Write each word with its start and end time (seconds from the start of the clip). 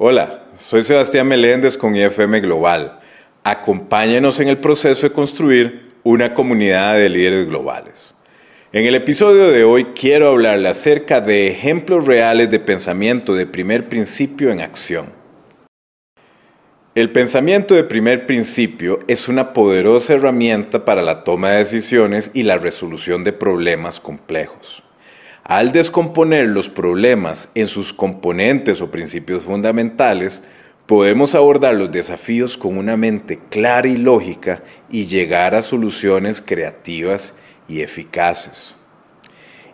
Hola, 0.00 0.44
soy 0.54 0.84
Sebastián 0.84 1.26
Meléndez 1.26 1.76
con 1.76 1.96
IFM 1.96 2.38
Global. 2.38 3.00
Acompáñenos 3.42 4.38
en 4.38 4.46
el 4.46 4.58
proceso 4.58 5.08
de 5.08 5.12
construir 5.12 5.90
una 6.04 6.34
comunidad 6.34 6.94
de 6.94 7.08
líderes 7.08 7.48
globales. 7.48 8.14
En 8.72 8.84
el 8.84 8.94
episodio 8.94 9.50
de 9.50 9.64
hoy 9.64 9.86
quiero 9.96 10.28
hablarle 10.28 10.68
acerca 10.68 11.20
de 11.20 11.48
ejemplos 11.48 12.06
reales 12.06 12.48
de 12.48 12.60
pensamiento 12.60 13.34
de 13.34 13.46
primer 13.46 13.88
principio 13.88 14.52
en 14.52 14.60
acción. 14.60 15.06
El 16.94 17.10
pensamiento 17.10 17.74
de 17.74 17.82
primer 17.82 18.24
principio 18.24 19.00
es 19.08 19.26
una 19.26 19.52
poderosa 19.52 20.14
herramienta 20.14 20.84
para 20.84 21.02
la 21.02 21.24
toma 21.24 21.50
de 21.50 21.58
decisiones 21.58 22.30
y 22.34 22.44
la 22.44 22.58
resolución 22.58 23.24
de 23.24 23.32
problemas 23.32 23.98
complejos. 23.98 24.84
Al 25.48 25.72
descomponer 25.72 26.46
los 26.46 26.68
problemas 26.68 27.48
en 27.54 27.68
sus 27.68 27.94
componentes 27.94 28.82
o 28.82 28.90
principios 28.90 29.44
fundamentales, 29.44 30.42
podemos 30.84 31.34
abordar 31.34 31.74
los 31.74 31.90
desafíos 31.90 32.58
con 32.58 32.76
una 32.76 32.98
mente 32.98 33.38
clara 33.48 33.88
y 33.88 33.96
lógica 33.96 34.62
y 34.90 35.06
llegar 35.06 35.54
a 35.54 35.62
soluciones 35.62 36.42
creativas 36.42 37.32
y 37.66 37.80
eficaces. 37.80 38.74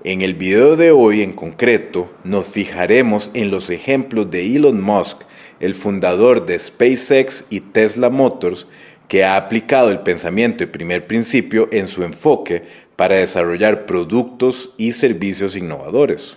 En 0.04 0.22
el 0.22 0.34
video 0.34 0.76
de 0.76 0.92
hoy 0.92 1.22
en 1.22 1.32
concreto 1.32 2.08
nos 2.22 2.46
fijaremos 2.46 3.32
en 3.34 3.50
los 3.50 3.68
ejemplos 3.68 4.30
de 4.30 4.54
Elon 4.54 4.80
Musk, 4.80 5.22
el 5.58 5.74
fundador 5.74 6.46
de 6.46 6.56
SpaceX 6.56 7.46
y 7.50 7.58
Tesla 7.58 8.10
Motors, 8.10 8.68
que 9.08 9.24
ha 9.24 9.36
aplicado 9.36 9.90
el 9.90 10.00
pensamiento 10.00 10.58
de 10.58 10.68
primer 10.68 11.08
principio 11.08 11.68
en 11.72 11.88
su 11.88 12.04
enfoque 12.04 12.62
para 12.96 13.16
desarrollar 13.16 13.86
productos 13.86 14.70
y 14.76 14.92
servicios 14.92 15.56
innovadores. 15.56 16.36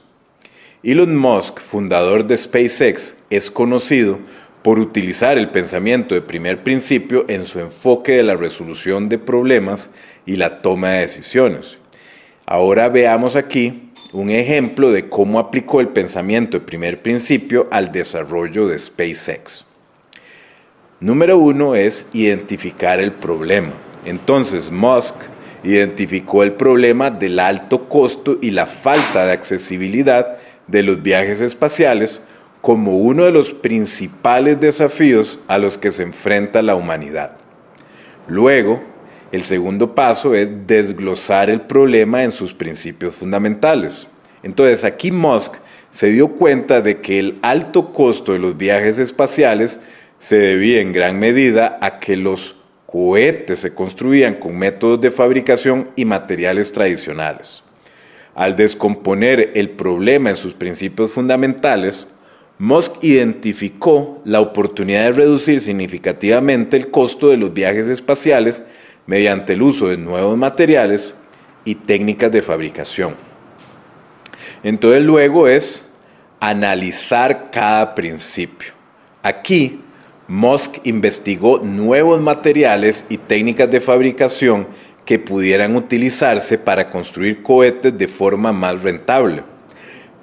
Elon 0.83 1.17
Musk, 1.17 1.59
fundador 1.59 2.25
de 2.25 2.37
SpaceX, 2.37 3.15
es 3.29 3.51
conocido 3.51 4.19
por 4.63 4.79
utilizar 4.79 5.37
el 5.37 5.49
pensamiento 5.49 6.13
de 6.13 6.21
primer 6.21 6.63
principio 6.63 7.25
en 7.27 7.45
su 7.45 7.59
enfoque 7.59 8.13
de 8.13 8.23
la 8.23 8.35
resolución 8.35 9.09
de 9.09 9.17
problemas 9.17 9.89
y 10.25 10.35
la 10.35 10.61
toma 10.61 10.91
de 10.91 11.01
decisiones. 11.01 11.77
Ahora 12.45 12.89
veamos 12.89 13.35
aquí 13.35 13.91
un 14.13 14.29
ejemplo 14.29 14.91
de 14.91 15.09
cómo 15.09 15.39
aplicó 15.39 15.79
el 15.79 15.89
pensamiento 15.89 16.59
de 16.59 16.65
primer 16.65 17.01
principio 17.01 17.67
al 17.71 17.91
desarrollo 17.91 18.67
de 18.67 18.79
SpaceX. 18.79 19.65
Número 20.99 21.37
uno 21.37 21.75
es 21.75 22.05
identificar 22.13 22.99
el 22.99 23.11
problema. 23.13 23.73
Entonces 24.05 24.71
Musk 24.71 25.15
identificó 25.63 26.43
el 26.43 26.53
problema 26.53 27.09
del 27.09 27.39
alto 27.39 27.89
costo 27.89 28.37
y 28.41 28.51
la 28.51 28.67
falta 28.67 29.25
de 29.25 29.33
accesibilidad 29.33 30.37
de 30.67 30.83
los 30.83 31.01
viajes 31.01 31.41
espaciales 31.41 32.21
como 32.61 32.97
uno 32.97 33.23
de 33.23 33.31
los 33.31 33.53
principales 33.53 34.59
desafíos 34.59 35.39
a 35.47 35.57
los 35.57 35.77
que 35.77 35.91
se 35.91 36.03
enfrenta 36.03 36.61
la 36.61 36.75
humanidad. 36.75 37.37
Luego, 38.27 38.83
el 39.31 39.43
segundo 39.43 39.95
paso 39.95 40.35
es 40.35 40.49
desglosar 40.67 41.49
el 41.49 41.61
problema 41.61 42.23
en 42.23 42.31
sus 42.31 42.53
principios 42.53 43.15
fundamentales. 43.15 44.07
Entonces 44.43 44.83
aquí 44.83 45.11
Musk 45.11 45.55
se 45.91 46.11
dio 46.11 46.29
cuenta 46.29 46.81
de 46.81 47.01
que 47.01 47.19
el 47.19 47.39
alto 47.41 47.93
costo 47.93 48.33
de 48.33 48.39
los 48.39 48.57
viajes 48.57 48.99
espaciales 48.99 49.79
se 50.19 50.37
debía 50.37 50.81
en 50.81 50.93
gran 50.93 51.19
medida 51.19 51.77
a 51.81 51.99
que 51.99 52.17
los 52.17 52.56
cohetes 52.87 53.59
se 53.59 53.75
construían 53.75 54.35
con 54.35 54.57
métodos 54.57 54.99
de 54.99 55.11
fabricación 55.11 55.91
y 55.95 56.05
materiales 56.05 56.71
tradicionales. 56.71 57.61
Al 58.33 58.55
descomponer 58.55 59.51
el 59.55 59.71
problema 59.71 60.29
en 60.29 60.37
sus 60.37 60.53
principios 60.53 61.11
fundamentales, 61.11 62.07
Musk 62.59 63.03
identificó 63.03 64.21
la 64.25 64.41
oportunidad 64.41 65.03
de 65.03 65.11
reducir 65.11 65.61
significativamente 65.61 66.77
el 66.77 66.89
costo 66.89 67.29
de 67.29 67.37
los 67.37 67.53
viajes 67.53 67.87
espaciales 67.87 68.63
mediante 69.05 69.53
el 69.53 69.61
uso 69.61 69.89
de 69.89 69.97
nuevos 69.97 70.37
materiales 70.37 71.13
y 71.65 71.75
técnicas 71.75 72.31
de 72.31 72.41
fabricación. 72.41 73.15
Entonces 74.63 75.03
luego 75.03 75.47
es 75.47 75.85
analizar 76.39 77.51
cada 77.51 77.93
principio. 77.93 78.73
Aquí 79.21 79.81
Musk 80.27 80.79
investigó 80.83 81.59
nuevos 81.59 82.19
materiales 82.19 83.05
y 83.09 83.17
técnicas 83.17 83.71
de 83.71 83.79
fabricación 83.79 84.67
que 85.05 85.19
pudieran 85.19 85.77
utilizarse 85.77 86.57
para 86.57 86.89
construir 86.89 87.41
cohetes 87.41 87.97
de 87.97 88.09
forma 88.09 88.51
más 88.51 88.83
rentable. 88.83 89.43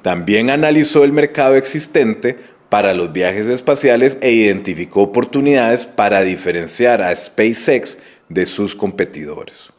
También 0.03 0.51
analizó 0.51 1.05
el 1.05 1.13
mercado 1.13 1.57
existente 1.57 2.37
para 2.69 2.93
los 2.93 3.13
viajes 3.13 3.47
espaciales 3.47 4.19
e 4.21 4.33
identificó 4.33 5.01
oportunidades 5.01 5.87
para 5.87 6.21
diferenciar 6.21 7.01
a 7.01 7.17
SpaceX 7.17 7.97
de 8.29 8.45
sus 8.45 8.75
competidores. 8.75 9.71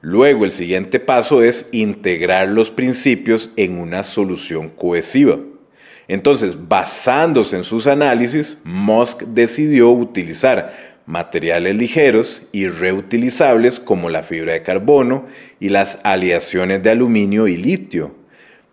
Luego 0.00 0.44
el 0.44 0.50
siguiente 0.50 0.98
paso 0.98 1.42
es 1.42 1.68
integrar 1.70 2.48
los 2.48 2.70
principios 2.70 3.50
en 3.56 3.78
una 3.78 4.02
solución 4.02 4.70
cohesiva. 4.70 5.38
Entonces, 6.10 6.56
basándose 6.66 7.56
en 7.56 7.62
sus 7.62 7.86
análisis, 7.86 8.58
Musk 8.64 9.22
decidió 9.22 9.90
utilizar 9.90 10.74
materiales 11.06 11.76
ligeros 11.76 12.42
y 12.50 12.66
reutilizables 12.66 13.78
como 13.78 14.10
la 14.10 14.24
fibra 14.24 14.54
de 14.54 14.64
carbono 14.64 15.26
y 15.60 15.68
las 15.68 16.00
aleaciones 16.02 16.82
de 16.82 16.90
aluminio 16.90 17.46
y 17.46 17.56
litio 17.56 18.12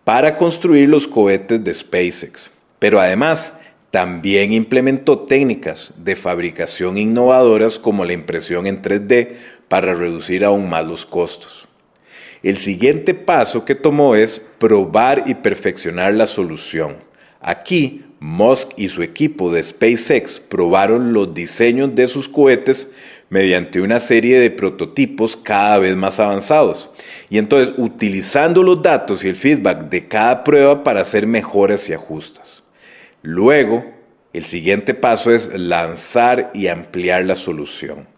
para 0.04 0.36
construir 0.36 0.90
los 0.90 1.08
cohetes 1.08 1.64
de 1.64 1.76
SpaceX. 1.76 2.50
Pero 2.80 3.00
además, 3.00 3.54
también 3.92 4.52
implementó 4.52 5.20
técnicas 5.20 5.94
de 5.96 6.16
fabricación 6.16 6.98
innovadoras 6.98 7.78
como 7.78 8.04
la 8.04 8.14
impresión 8.14 8.66
en 8.66 8.82
3D 8.82 9.36
para 9.68 9.94
reducir 9.94 10.44
aún 10.44 10.68
más 10.68 10.88
los 10.88 11.06
costos. 11.06 11.68
El 12.42 12.58
siguiente 12.58 13.14
paso 13.14 13.64
que 13.64 13.76
tomó 13.76 14.16
es 14.16 14.40
probar 14.58 15.26
y 15.28 15.36
perfeccionar 15.36 16.16
la 16.16 16.26
solución. 16.26 17.06
Aquí, 17.48 18.04
Musk 18.20 18.72
y 18.76 18.90
su 18.90 19.02
equipo 19.02 19.54
de 19.54 19.64
SpaceX 19.64 20.42
probaron 20.42 21.14
los 21.14 21.34
diseños 21.34 21.96
de 21.96 22.10
sus 22.10 22.28
cohetes 22.28 22.90
mediante 23.30 23.80
una 23.80 24.02
serie 24.02 24.38
de 24.38 24.52
prototipos 24.52 25.38
cada 25.38 25.78
vez 25.78 25.96
más 25.96 26.20
avanzados. 26.20 26.90
Y 27.30 27.38
entonces, 27.38 27.74
utilizando 27.78 28.64
los 28.64 28.84
datos 28.84 29.24
y 29.24 29.30
el 29.30 29.38
feedback 29.38 29.84
de 29.90 30.10
cada 30.10 30.44
prueba 30.44 30.84
para 30.84 31.00
hacer 31.00 31.26
mejoras 31.26 31.88
y 31.88 31.94
ajustes. 31.94 32.64
Luego, 33.22 33.86
el 34.34 34.44
siguiente 34.44 34.94
paso 34.94 35.32
es 35.32 35.58
lanzar 35.58 36.52
y 36.54 36.68
ampliar 36.68 37.24
la 37.24 37.36
solución. 37.36 38.10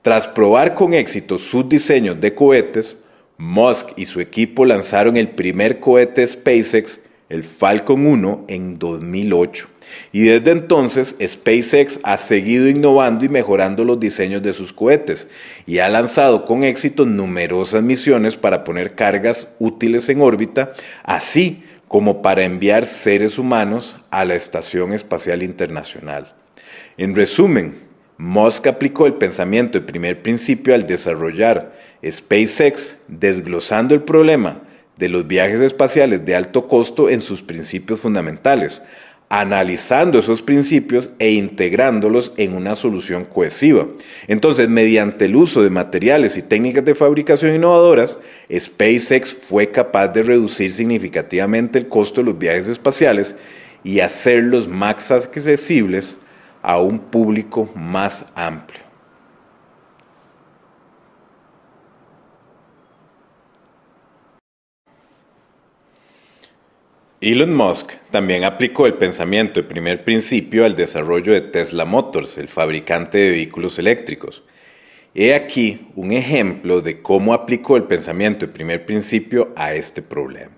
Tras 0.00 0.26
probar 0.26 0.72
con 0.72 0.94
éxito 0.94 1.38
sus 1.38 1.68
diseños 1.68 2.22
de 2.22 2.34
cohetes, 2.34 2.96
Musk 3.36 3.90
y 3.96 4.06
su 4.06 4.20
equipo 4.20 4.64
lanzaron 4.64 5.18
el 5.18 5.28
primer 5.28 5.78
cohete 5.78 6.26
SpaceX 6.26 7.00
el 7.32 7.44
Falcon 7.44 8.06
1 8.06 8.44
en 8.48 8.78
2008. 8.78 9.66
Y 10.12 10.22
desde 10.22 10.50
entonces 10.50 11.16
SpaceX 11.26 11.98
ha 12.02 12.18
seguido 12.18 12.68
innovando 12.68 13.24
y 13.24 13.30
mejorando 13.30 13.84
los 13.84 13.98
diseños 13.98 14.42
de 14.42 14.52
sus 14.52 14.72
cohetes 14.72 15.26
y 15.66 15.78
ha 15.78 15.88
lanzado 15.88 16.44
con 16.44 16.62
éxito 16.62 17.06
numerosas 17.06 17.82
misiones 17.82 18.36
para 18.36 18.64
poner 18.64 18.94
cargas 18.94 19.48
útiles 19.58 20.08
en 20.10 20.20
órbita, 20.20 20.72
así 21.04 21.64
como 21.88 22.20
para 22.20 22.42
enviar 22.42 22.86
seres 22.86 23.38
humanos 23.38 23.96
a 24.10 24.26
la 24.26 24.34
Estación 24.34 24.92
Espacial 24.92 25.42
Internacional. 25.42 26.34
En 26.98 27.16
resumen, 27.16 27.80
Musk 28.18 28.66
aplicó 28.66 29.06
el 29.06 29.14
pensamiento 29.14 29.78
de 29.78 29.86
primer 29.86 30.22
principio 30.22 30.74
al 30.74 30.86
desarrollar 30.86 31.74
SpaceX, 32.04 32.96
desglosando 33.08 33.94
el 33.94 34.02
problema 34.02 34.62
de 34.96 35.08
los 35.08 35.26
viajes 35.26 35.60
espaciales 35.60 36.24
de 36.24 36.36
alto 36.36 36.68
costo 36.68 37.08
en 37.08 37.20
sus 37.20 37.42
principios 37.42 38.00
fundamentales, 38.00 38.82
analizando 39.28 40.18
esos 40.18 40.42
principios 40.42 41.08
e 41.18 41.30
integrándolos 41.30 42.34
en 42.36 42.54
una 42.54 42.74
solución 42.74 43.24
cohesiva. 43.24 43.86
Entonces, 44.28 44.68
mediante 44.68 45.24
el 45.24 45.36
uso 45.36 45.62
de 45.62 45.70
materiales 45.70 46.36
y 46.36 46.42
técnicas 46.42 46.84
de 46.84 46.94
fabricación 46.94 47.54
innovadoras, 47.54 48.18
SpaceX 48.54 49.34
fue 49.34 49.70
capaz 49.70 50.08
de 50.08 50.22
reducir 50.22 50.70
significativamente 50.70 51.78
el 51.78 51.88
costo 51.88 52.20
de 52.20 52.26
los 52.26 52.38
viajes 52.38 52.68
espaciales 52.68 53.34
y 53.82 54.00
hacerlos 54.00 54.68
más 54.68 55.10
accesibles 55.10 56.16
a 56.60 56.78
un 56.80 56.98
público 56.98 57.70
más 57.74 58.26
amplio. 58.34 58.91
Elon 67.22 67.54
Musk 67.54 67.92
también 68.10 68.42
aplicó 68.42 68.84
el 68.84 68.94
pensamiento 68.94 69.62
de 69.62 69.68
primer 69.68 70.02
principio 70.02 70.64
al 70.64 70.74
desarrollo 70.74 71.32
de 71.32 71.40
Tesla 71.40 71.84
Motors, 71.84 72.36
el 72.36 72.48
fabricante 72.48 73.16
de 73.16 73.30
vehículos 73.30 73.78
eléctricos. 73.78 74.42
He 75.14 75.32
aquí 75.32 75.86
un 75.94 76.10
ejemplo 76.10 76.80
de 76.80 77.00
cómo 77.00 77.32
aplicó 77.32 77.76
el 77.76 77.84
pensamiento 77.84 78.44
de 78.44 78.52
primer 78.52 78.84
principio 78.84 79.52
a 79.54 79.72
este 79.72 80.02
problema. 80.02 80.56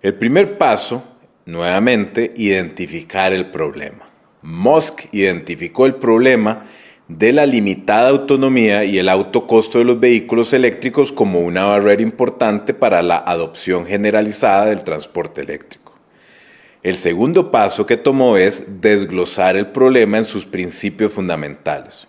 El 0.00 0.14
primer 0.14 0.56
paso 0.56 1.04
nuevamente, 1.44 2.32
identificar 2.34 3.34
el 3.34 3.50
problema. 3.50 4.08
Musk 4.40 5.02
identificó 5.12 5.84
el 5.84 5.96
problema 5.96 6.66
de 7.08 7.32
la 7.32 7.46
limitada 7.46 8.08
autonomía 8.08 8.84
y 8.84 8.98
el 8.98 9.08
alto 9.08 9.46
costo 9.46 9.78
de 9.78 9.84
los 9.84 10.00
vehículos 10.00 10.52
eléctricos 10.52 11.12
como 11.12 11.40
una 11.40 11.64
barrera 11.64 12.02
importante 12.02 12.74
para 12.74 13.00
la 13.02 13.18
adopción 13.18 13.86
generalizada 13.86 14.66
del 14.66 14.82
transporte 14.82 15.40
eléctrico. 15.42 15.94
El 16.82 16.96
segundo 16.96 17.52
paso 17.52 17.86
que 17.86 17.96
tomó 17.96 18.36
es 18.36 18.64
desglosar 18.80 19.56
el 19.56 19.68
problema 19.68 20.18
en 20.18 20.24
sus 20.24 20.46
principios 20.46 21.12
fundamentales. 21.12 22.08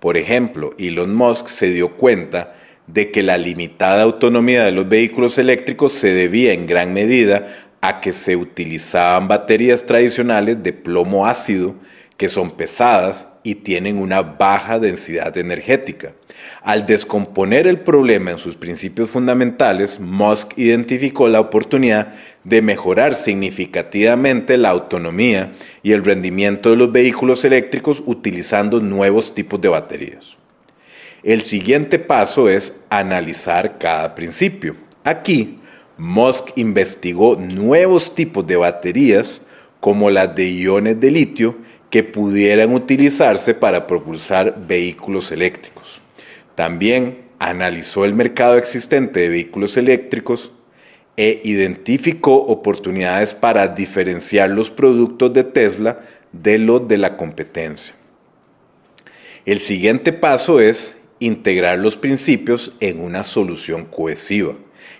Por 0.00 0.16
ejemplo, 0.16 0.74
Elon 0.78 1.14
Musk 1.14 1.46
se 1.46 1.70
dio 1.70 1.90
cuenta 1.90 2.54
de 2.88 3.12
que 3.12 3.22
la 3.22 3.38
limitada 3.38 4.02
autonomía 4.02 4.64
de 4.64 4.72
los 4.72 4.88
vehículos 4.88 5.38
eléctricos 5.38 5.92
se 5.92 6.12
debía 6.12 6.52
en 6.52 6.66
gran 6.66 6.92
medida 6.92 7.46
a 7.80 8.00
que 8.00 8.12
se 8.12 8.34
utilizaban 8.34 9.28
baterías 9.28 9.86
tradicionales 9.86 10.62
de 10.62 10.72
plomo 10.72 11.26
ácido 11.26 11.76
que 12.16 12.28
son 12.28 12.50
pesadas 12.50 13.28
y 13.42 13.56
tienen 13.56 13.98
una 13.98 14.22
baja 14.22 14.78
densidad 14.78 15.36
energética. 15.36 16.12
Al 16.62 16.86
descomponer 16.86 17.66
el 17.66 17.80
problema 17.80 18.30
en 18.30 18.38
sus 18.38 18.56
principios 18.56 19.10
fundamentales, 19.10 19.98
Musk 20.00 20.52
identificó 20.56 21.28
la 21.28 21.40
oportunidad 21.40 22.14
de 22.44 22.62
mejorar 22.62 23.14
significativamente 23.14 24.56
la 24.56 24.70
autonomía 24.70 25.52
y 25.82 25.92
el 25.92 26.04
rendimiento 26.04 26.70
de 26.70 26.76
los 26.76 26.92
vehículos 26.92 27.44
eléctricos 27.44 28.02
utilizando 28.06 28.80
nuevos 28.80 29.34
tipos 29.34 29.60
de 29.60 29.68
baterías. 29.68 30.36
El 31.22 31.42
siguiente 31.42 31.98
paso 31.98 32.48
es 32.48 32.76
analizar 32.90 33.78
cada 33.78 34.14
principio. 34.14 34.74
Aquí, 35.04 35.58
Musk 35.96 36.50
investigó 36.56 37.36
nuevos 37.36 38.14
tipos 38.14 38.44
de 38.46 38.56
baterías 38.56 39.40
como 39.78 40.10
las 40.10 40.34
de 40.34 40.48
iones 40.50 40.98
de 41.00 41.10
litio 41.10 41.56
que 41.92 42.02
pudieran 42.02 42.72
utilizarse 42.72 43.52
para 43.52 43.86
propulsar 43.86 44.66
vehículos 44.66 45.30
eléctricos. 45.30 46.00
También 46.54 47.26
analizó 47.38 48.06
el 48.06 48.14
mercado 48.14 48.56
existente 48.56 49.20
de 49.20 49.28
vehículos 49.28 49.76
eléctricos 49.76 50.50
e 51.18 51.42
identificó 51.44 52.36
oportunidades 52.36 53.34
para 53.34 53.68
diferenciar 53.68 54.48
los 54.48 54.70
productos 54.70 55.34
de 55.34 55.44
Tesla 55.44 56.00
de 56.32 56.56
los 56.56 56.88
de 56.88 56.96
la 56.96 57.18
competencia. 57.18 57.94
El 59.44 59.58
siguiente 59.58 60.14
paso 60.14 60.60
es 60.60 60.96
integrar 61.18 61.78
los 61.78 61.98
principios 61.98 62.72
en 62.80 63.02
una 63.02 63.22
solución 63.22 63.84
cohesiva. 63.84 64.54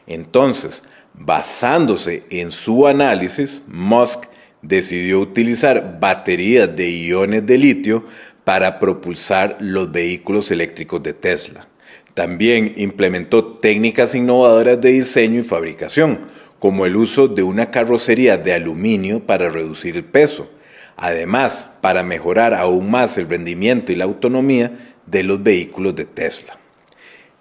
Entonces, 0.07 0.83
basándose 1.15 2.25
en 2.29 2.51
su 2.51 2.87
análisis, 2.87 3.63
Musk 3.67 4.25
decidió 4.63 5.21
utilizar 5.21 5.99
baterías 6.01 6.75
de 6.75 6.89
iones 6.91 7.45
de 7.45 7.59
litio 7.59 8.05
para 8.45 8.79
propulsar 8.79 9.57
los 9.61 9.91
vehículos 9.93 10.51
eléctricos 10.51 11.03
de 11.03 11.13
Tesla. 11.13 11.69
También 12.15 12.75
implementó 12.77 13.59
técnicas 13.59 14.15
innovadoras 14.15 14.81
de 14.81 14.93
diseño 14.93 15.41
y 15.41 15.45
fabricación, 15.45 16.21
como 16.59 16.87
el 16.87 16.97
uso 16.97 17.27
de 17.27 17.43
una 17.43 17.71
carrocería 17.71 18.37
de 18.39 18.53
aluminio 18.53 19.21
para 19.27 19.49
reducir 19.49 19.97
el 19.97 20.05
peso. 20.05 20.49
Además, 20.97 21.69
para 21.81 22.03
mejorar 22.03 22.55
aún 22.55 22.91
más 22.91 23.19
el 23.19 23.29
rendimiento 23.29 23.91
y 23.91 23.97
la 23.97 24.05
autonomía 24.05 24.95
de 25.07 25.25
los 25.25 25.43
vehículos 25.43 25.97
de 25.97 26.05
Tesla. 26.05 26.59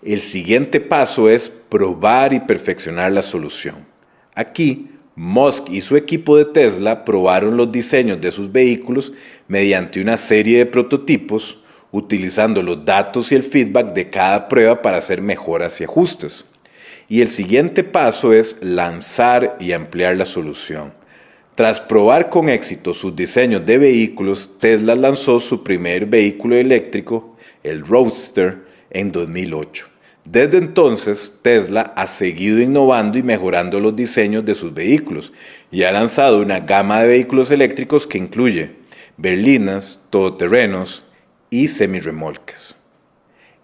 El 0.01 0.21
siguiente 0.21 0.79
paso 0.79 1.29
es 1.29 1.49
probar 1.49 2.33
y 2.33 2.39
perfeccionar 2.39 3.11
la 3.11 3.21
solución. 3.21 3.85
Aquí 4.33 4.89
Musk 5.15 5.69
y 5.69 5.81
su 5.81 5.97
equipo 5.97 6.37
de 6.37 6.45
Tesla 6.45 7.03
probaron 7.03 7.57
los 7.57 7.71
diseños 7.71 8.21
de 8.21 8.31
sus 8.31 8.51
vehículos 8.51 9.11
mediante 9.47 10.01
una 10.01 10.17
serie 10.17 10.59
de 10.59 10.65
prototipos, 10.65 11.57
utilizando 11.91 12.63
los 12.63 12.85
datos 12.85 13.31
y 13.31 13.35
el 13.35 13.43
feedback 13.43 13.93
de 13.93 14.09
cada 14.09 14.47
prueba 14.47 14.81
para 14.81 14.97
hacer 14.97 15.21
mejoras 15.21 15.81
y 15.81 15.83
ajustes. 15.83 16.45
Y 17.09 17.21
el 17.21 17.27
siguiente 17.27 17.83
paso 17.83 18.31
es 18.31 18.57
lanzar 18.61 19.57
y 19.59 19.73
ampliar 19.73 20.15
la 20.15 20.25
solución. 20.25 20.93
Tras 21.55 21.81
probar 21.81 22.29
con 22.29 22.47
éxito 22.47 22.93
sus 22.93 23.13
diseños 23.13 23.65
de 23.65 23.77
vehículos, 23.77 24.51
Tesla 24.59 24.95
lanzó 24.95 25.41
su 25.41 25.63
primer 25.63 26.05
vehículo 26.05 26.55
eléctrico, 26.55 27.35
el 27.63 27.85
Roadster, 27.85 28.65
en 28.89 29.11
2008. 29.11 29.90
Desde 30.23 30.59
entonces, 30.59 31.33
Tesla 31.41 31.93
ha 31.95 32.05
seguido 32.05 32.61
innovando 32.61 33.17
y 33.17 33.23
mejorando 33.23 33.79
los 33.79 33.95
diseños 33.95 34.45
de 34.45 34.53
sus 34.53 34.73
vehículos 34.73 35.33
y 35.71 35.83
ha 35.83 35.91
lanzado 35.91 36.41
una 36.41 36.59
gama 36.59 37.01
de 37.01 37.07
vehículos 37.07 37.49
eléctricos 37.49 38.05
que 38.05 38.19
incluye 38.19 38.75
berlinas, 39.17 39.99
todoterrenos 40.09 41.03
y 41.49 41.67
semirremolques. 41.67 42.75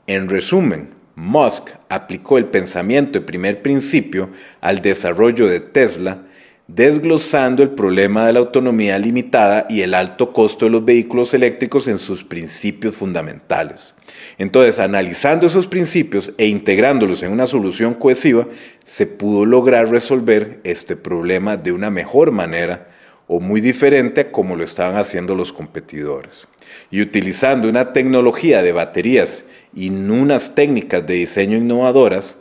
En 0.07 0.29
resumen, 0.29 0.95
Musk 1.15 1.71
aplicó 1.89 2.37
el 2.37 2.45
pensamiento 2.45 3.19
de 3.19 3.25
primer 3.25 3.61
principio 3.61 4.29
al 4.61 4.79
desarrollo 4.79 5.47
de 5.47 5.59
Tesla, 5.59 6.26
desglosando 6.67 7.63
el 7.63 7.69
problema 7.69 8.27
de 8.27 8.33
la 8.33 8.39
autonomía 8.39 8.99
limitada 8.99 9.65
y 9.69 9.81
el 9.81 9.93
alto 9.93 10.33
costo 10.33 10.65
de 10.65 10.71
los 10.71 10.83
vehículos 10.83 11.33
eléctricos 11.33 11.87
en 11.87 11.97
sus 11.97 12.23
principios 12.23 12.95
fundamentales. 12.95 13.93
Entonces, 14.37 14.79
analizando 14.79 15.47
esos 15.47 15.67
principios 15.67 16.33
e 16.37 16.47
integrándolos 16.47 17.23
en 17.23 17.31
una 17.31 17.47
solución 17.47 17.93
cohesiva, 17.93 18.47
se 18.83 19.07
pudo 19.07 19.45
lograr 19.45 19.89
resolver 19.89 20.59
este 20.63 20.95
problema 20.95 21.55
de 21.55 21.71
una 21.71 21.89
mejor 21.89 22.31
manera 22.31 22.89
o 23.27 23.39
muy 23.39 23.61
diferente 23.61 24.21
a 24.21 24.31
como 24.31 24.55
lo 24.55 24.63
estaban 24.63 24.97
haciendo 24.97 25.35
los 25.35 25.53
competidores. 25.53 26.47
Y 26.91 27.01
utilizando 27.01 27.69
una 27.69 27.93
tecnología 27.93 28.61
de 28.61 28.71
baterías 28.71 29.45
y 29.73 29.89
unas 29.89 30.55
técnicas 30.55 31.05
de 31.05 31.15
diseño 31.15 31.57
innovadoras, 31.57 32.37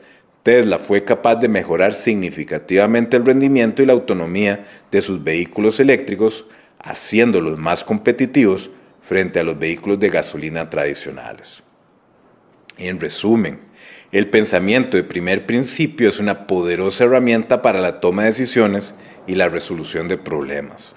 Tesla 0.47 0.79
fue 0.79 1.03
capaz 1.03 1.35
de 1.35 1.49
mejorar 1.49 1.93
significativamente 1.93 3.17
el 3.17 3.27
rendimiento 3.27 3.83
y 3.83 3.87
la 3.87 3.95
autonomía 3.95 4.65
de 4.93 5.03
sus 5.03 5.25
vehículos 5.25 5.81
eléctricos, 5.81 6.47
haciéndolos 6.79 7.59
más 7.59 7.83
competitivos 7.83 8.71
frente 9.03 9.41
a 9.41 9.43
los 9.43 9.59
vehículos 9.59 9.99
de 9.99 10.09
gasolina 10.09 10.71
tradicionales. 10.71 11.65
En 12.79 13.01
resumen, 13.01 13.59
el 14.13 14.29
pensamiento 14.31 14.97
de 14.97 15.03
primer 15.03 15.47
principio 15.47 16.09
es 16.09 16.21
una 16.21 16.47
poderosa 16.47 17.03
herramienta 17.03 17.61
para 17.61 17.81
la 17.81 17.99
toma 17.99 18.23
de 18.23 18.29
decisiones 18.29 18.95
y 19.27 19.35
la 19.35 19.49
resolución 19.49 20.07
de 20.07 20.17
problemas. 20.17 20.95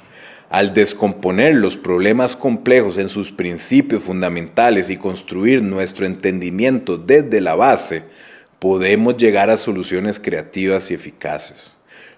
Al 0.51 0.73
descomponer 0.73 1.55
los 1.55 1.75
problemas 1.75 2.35
complejos 2.35 2.99
en 2.99 3.09
sus 3.09 3.31
principios 3.31 4.03
fundamentales 4.03 4.91
y 4.91 4.97
construir 4.97 5.63
nuestro 5.63 6.05
entendimiento 6.05 6.99
desde 6.99 7.41
la 7.41 7.55
base, 7.55 8.03
podemos 8.59 9.17
llegar 9.17 9.49
a 9.49 9.57
soluciones 9.57 10.19
creativas 10.19 10.91
y 10.91 10.93
eficaces. 10.93 11.73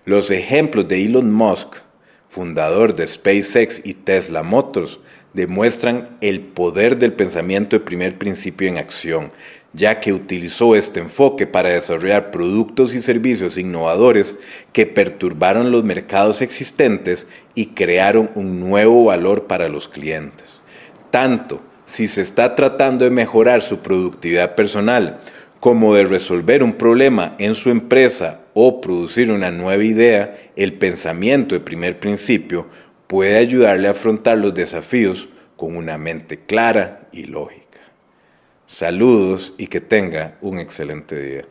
Los 0.05 0.31
ejemplos 0.31 0.87
de 0.87 1.05
Elon 1.05 1.31
Musk, 1.31 1.75
fundador 2.27 2.95
de 2.95 3.07
SpaceX 3.07 3.81
y 3.83 3.93
Tesla 3.93 4.41
Motors, 4.41 4.99
demuestran 5.33 6.17
el 6.21 6.41
poder 6.41 6.97
del 6.97 7.13
pensamiento 7.13 7.77
de 7.77 7.85
primer 7.85 8.17
principio 8.17 8.67
en 8.67 8.77
acción, 8.77 9.31
ya 9.73 9.99
que 9.99 10.11
utilizó 10.11 10.75
este 10.75 10.99
enfoque 10.99 11.47
para 11.47 11.69
desarrollar 11.69 12.31
productos 12.31 12.93
y 12.93 13.01
servicios 13.01 13.57
innovadores 13.57 14.35
que 14.73 14.85
perturbaron 14.85 15.71
los 15.71 15.83
mercados 15.83 16.41
existentes 16.41 17.27
y 17.55 17.67
crearon 17.67 18.31
un 18.35 18.59
nuevo 18.59 19.05
valor 19.05 19.47
para 19.47 19.69
los 19.69 19.87
clientes. 19.87 20.61
Tanto 21.11 21.61
si 21.85 22.07
se 22.07 22.21
está 22.21 22.55
tratando 22.55 23.05
de 23.05 23.11
mejorar 23.11 23.61
su 23.61 23.79
productividad 23.79 24.55
personal, 24.55 25.21
como 25.61 25.93
de 25.93 26.05
resolver 26.05 26.63
un 26.63 26.73
problema 26.73 27.35
en 27.37 27.53
su 27.53 27.69
empresa 27.69 28.41
o 28.55 28.81
producir 28.81 29.31
una 29.31 29.51
nueva 29.51 29.83
idea, 29.83 30.49
el 30.55 30.73
pensamiento 30.73 31.53
de 31.53 31.61
primer 31.61 31.99
principio 31.99 32.65
puede 33.05 33.37
ayudarle 33.37 33.87
a 33.87 33.91
afrontar 33.91 34.39
los 34.39 34.55
desafíos 34.55 35.29
con 35.55 35.77
una 35.77 35.99
mente 35.99 36.39
clara 36.39 37.07
y 37.11 37.25
lógica. 37.25 37.79
Saludos 38.65 39.53
y 39.59 39.67
que 39.67 39.81
tenga 39.81 40.35
un 40.41 40.57
excelente 40.57 41.21
día. 41.21 41.45